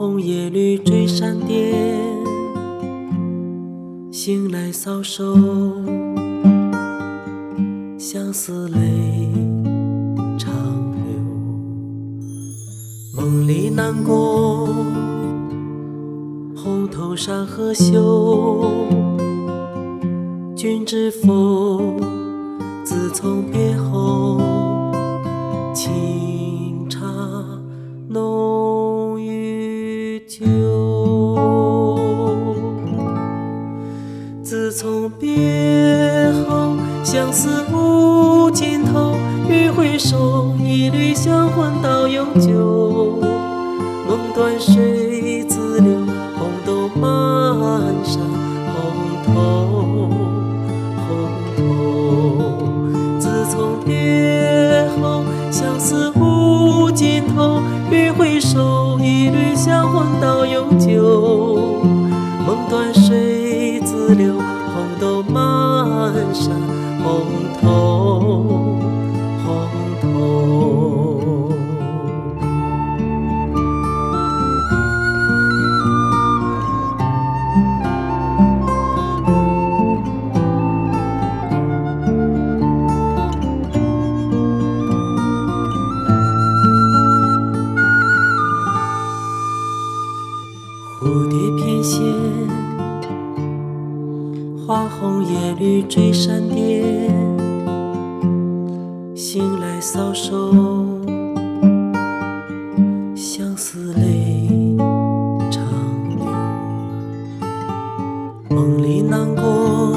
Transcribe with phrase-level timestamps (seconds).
[0.00, 1.76] 红叶绿追山巅，
[4.10, 5.36] 醒来搔首，
[7.98, 8.78] 相思泪
[10.38, 10.54] 长
[10.94, 11.04] 流，
[13.14, 14.68] 梦里南宫，
[16.56, 18.64] 红头山河秀，
[20.56, 21.78] 君知否？
[22.82, 24.69] 自从别后。
[34.80, 39.14] 从别后，相思无尽头。
[39.46, 43.18] 欲回首，一缕香魂到永久。
[44.08, 45.92] 梦断水自流，
[46.34, 48.22] 红豆满山
[48.72, 50.08] 红透，
[50.96, 51.60] 红透。
[53.18, 55.22] 自从别后。
[55.50, 61.49] 相思无尽头，欲回首，一缕香魂到永久。
[66.20, 66.54] 满山
[67.02, 67.26] 红
[67.62, 68.89] 透，
[94.66, 96.84] 花红叶绿追闪电，
[99.16, 100.52] 醒来搔首，
[103.16, 104.46] 相思泪
[105.50, 105.64] 长
[106.16, 106.24] 流。
[108.48, 109.92] 梦里南宫，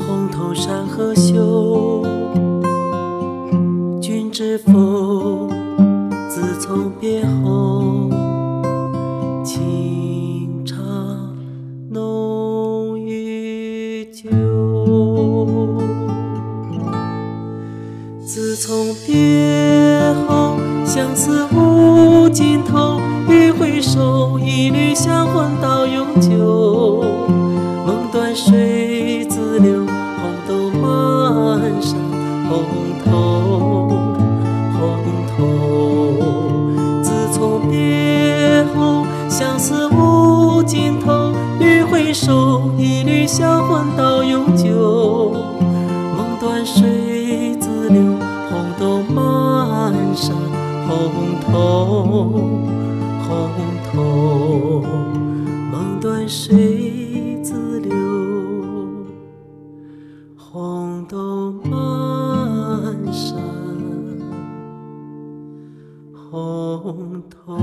[0.00, 2.02] 红头山河秀，
[4.00, 5.48] 君知否？
[6.28, 8.10] 自从别后。
[18.66, 22.98] 从别后，相思无尽头。
[23.28, 27.04] 欲回首，一缕香魂到永久。
[27.86, 31.94] 梦断水自流，红豆满山
[32.48, 32.64] 红
[33.04, 33.90] 透，
[34.72, 35.04] 红
[35.36, 37.02] 透。
[37.02, 39.04] 自从别后。
[39.28, 45.34] 相思无尽头，欲回首，一缕香魂到永久。
[46.16, 47.03] 梦断水
[50.14, 50.36] 山
[50.86, 52.04] 红透，
[53.22, 53.50] 红
[53.90, 54.84] 透。
[55.72, 57.96] 梦断水自流，
[60.36, 61.72] 红豆满
[63.12, 63.40] 山
[66.30, 66.74] 红透。
[66.84, 67.56] 红透。